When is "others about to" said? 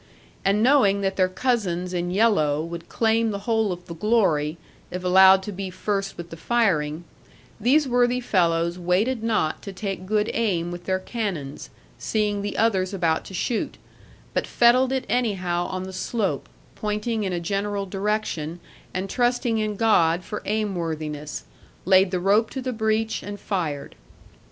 12.57-13.35